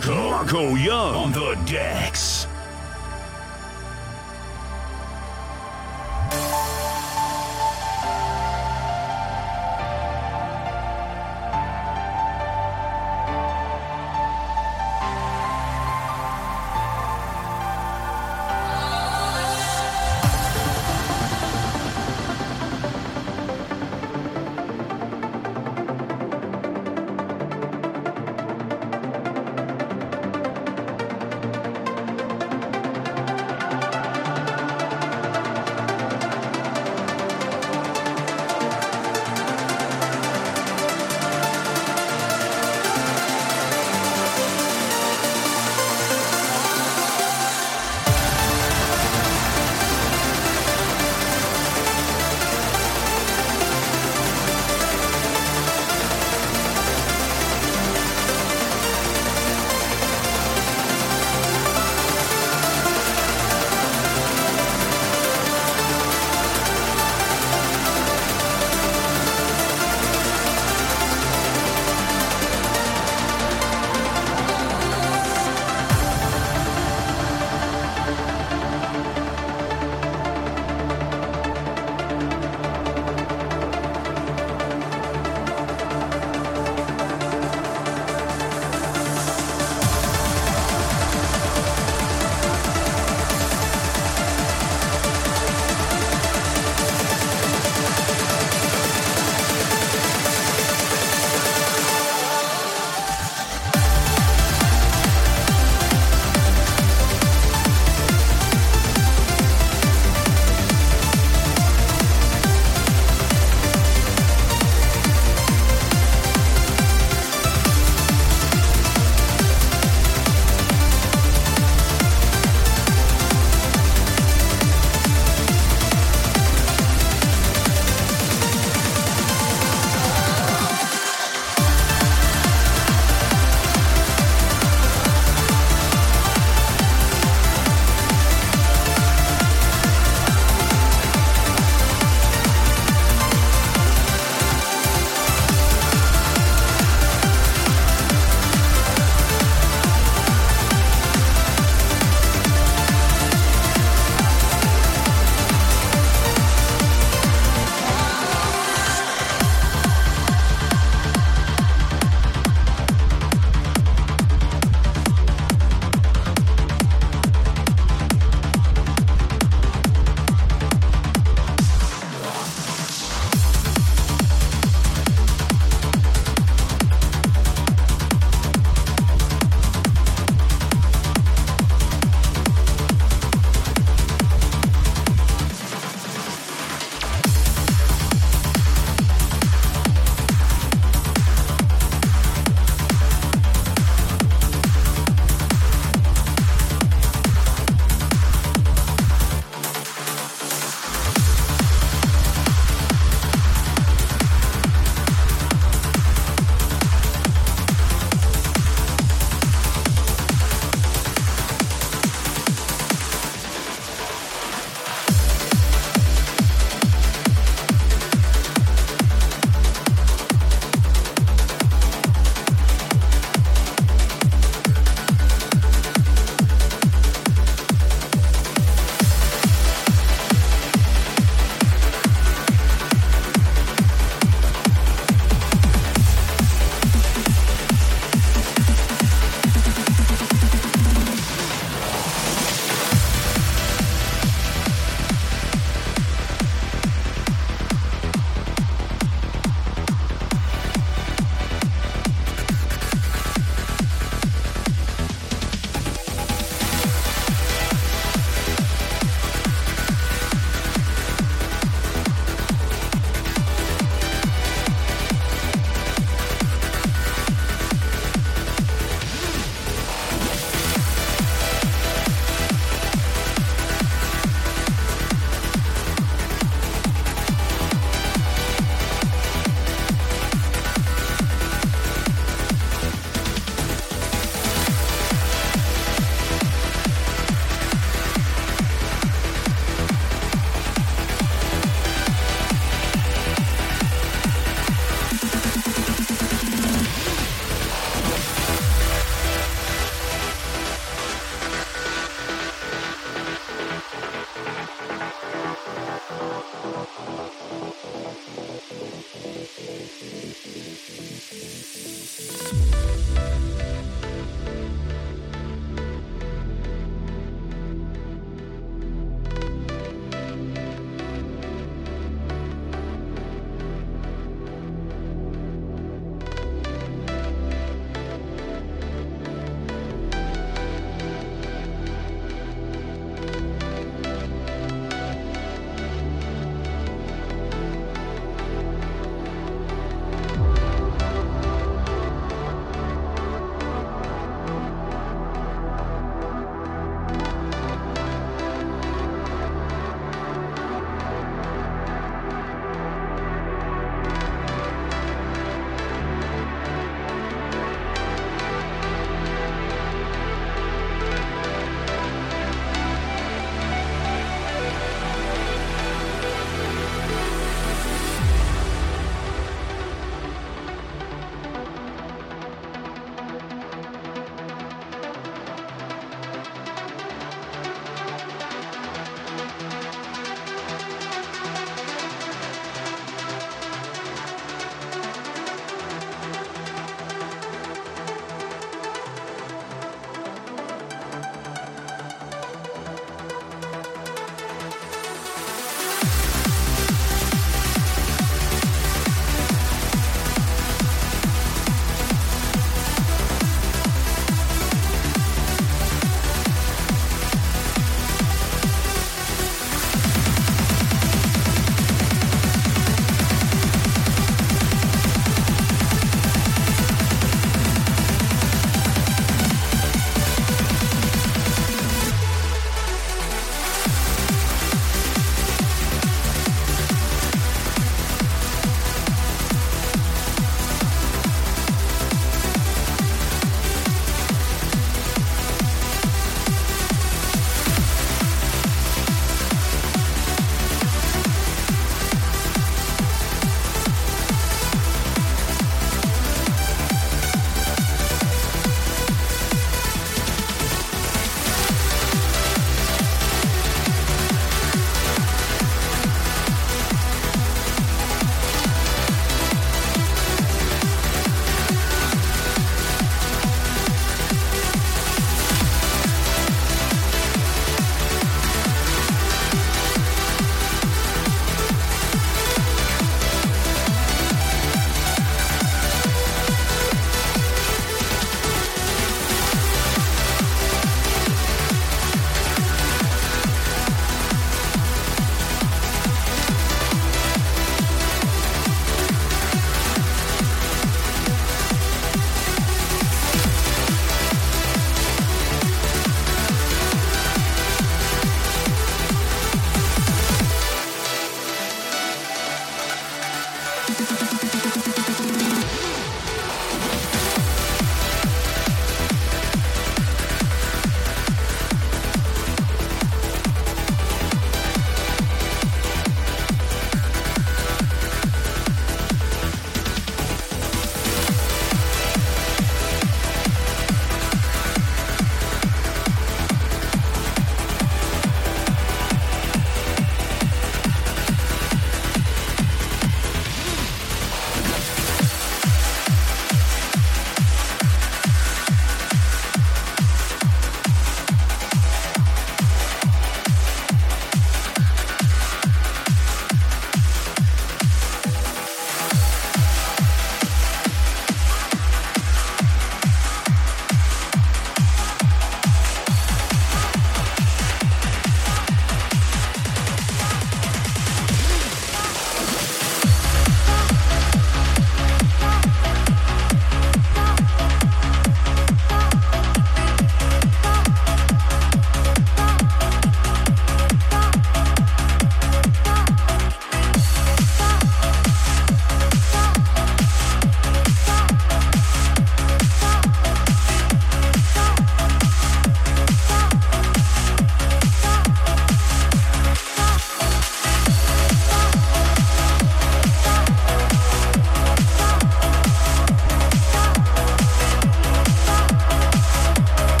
[0.00, 2.09] Marco, Marco Young on the decks.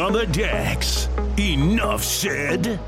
[0.00, 1.08] On the decks.
[1.38, 2.80] Enough said.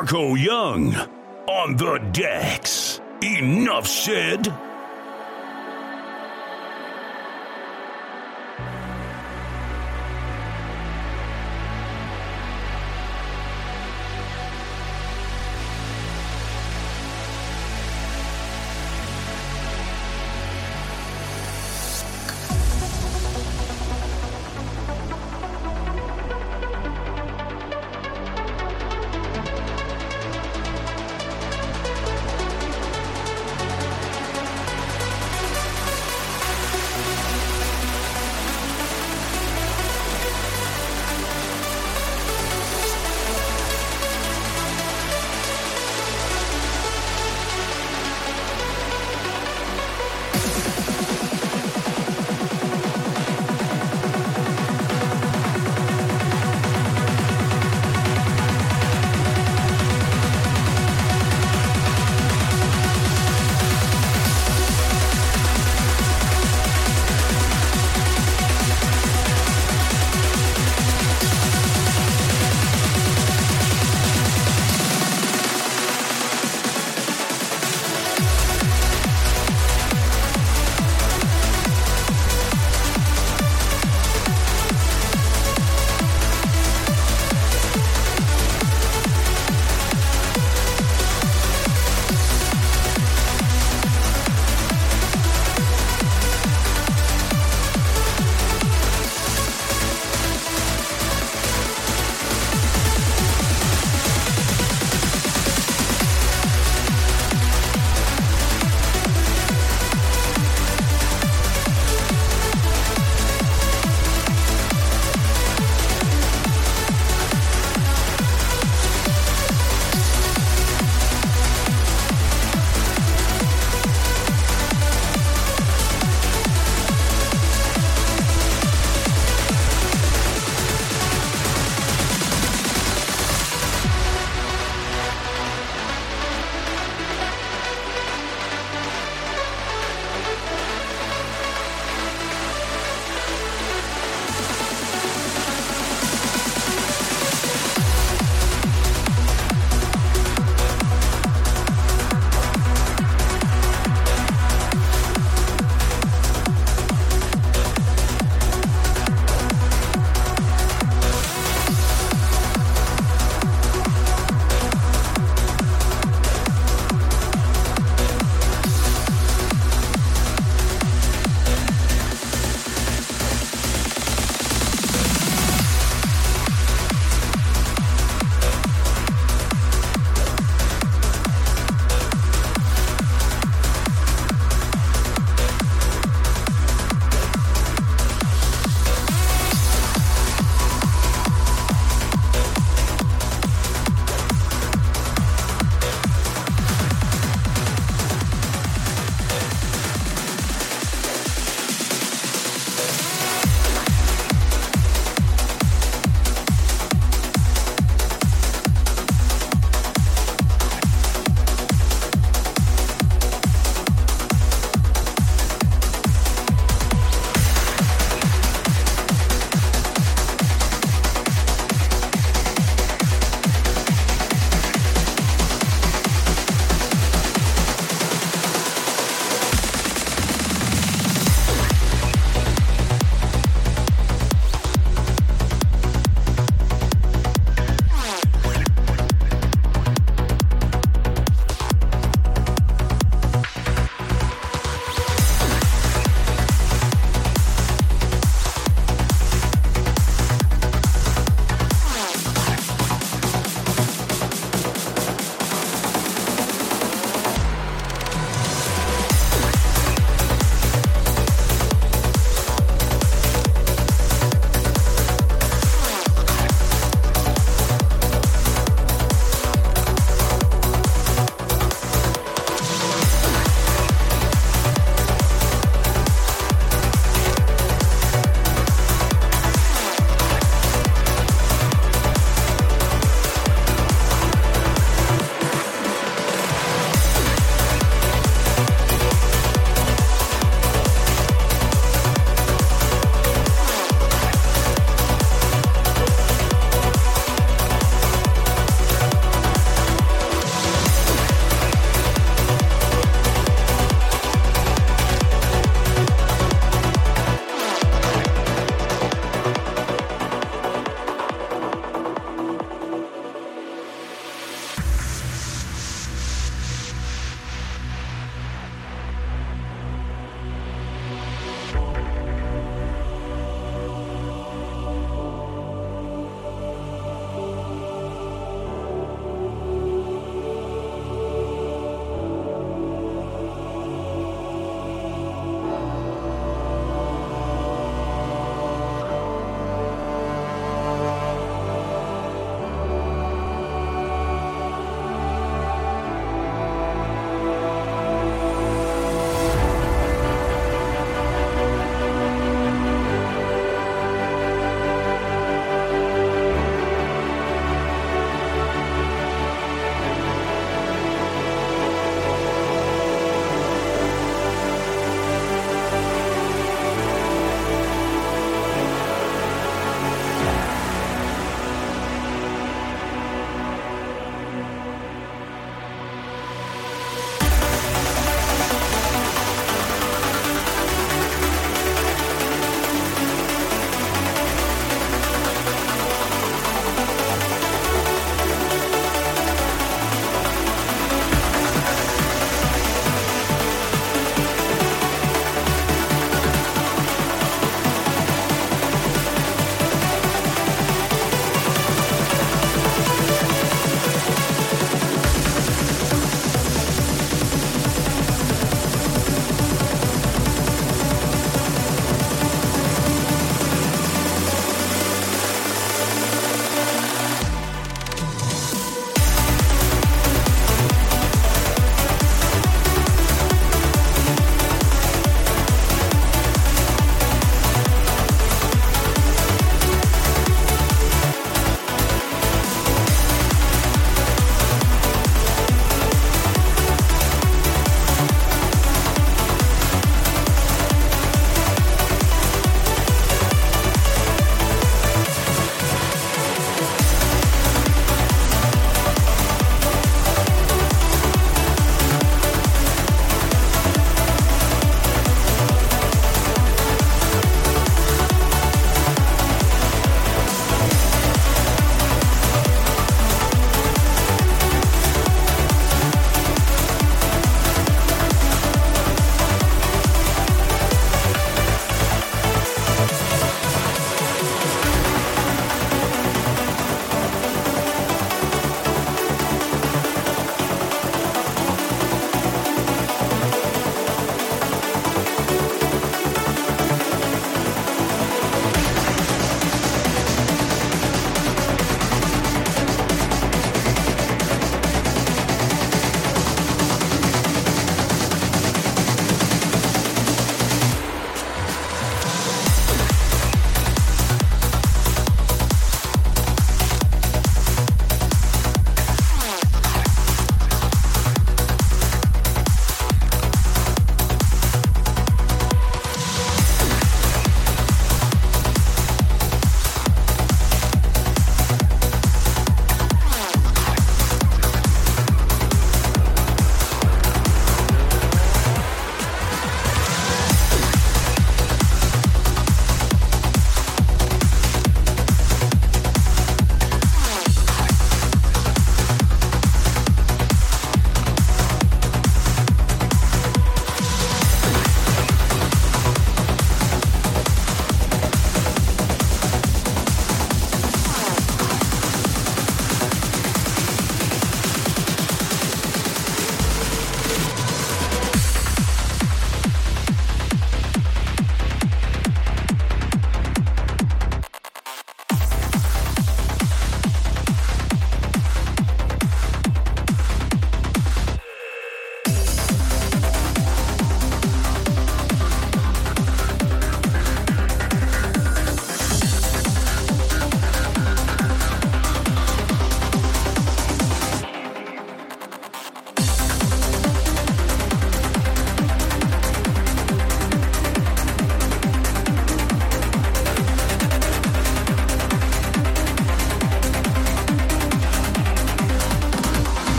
[0.00, 0.94] Marco Young
[1.48, 3.00] on the decks.
[3.20, 4.46] Enough said.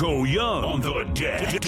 [0.00, 1.59] Marco, Young on the deck.